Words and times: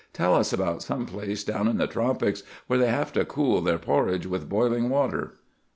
Tell 0.13 0.33
us 0.33 0.51
about 0.51 0.81
some 0.81 1.05
place 1.05 1.43
down 1.43 1.67
in 1.67 1.77
the 1.77 1.85
tropics 1.85 2.41
where 2.65 2.79
they 2.79 2.87
have 2.89 3.13
to 3.13 3.23
cool 3.23 3.61
their 3.61 3.77
porridge 3.77 4.25
with 4.25 4.49
boiling 4.49 4.89
water." 4.89 5.35